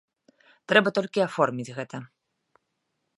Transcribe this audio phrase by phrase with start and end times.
[0.71, 1.97] Трэба толькі аформіць гэта.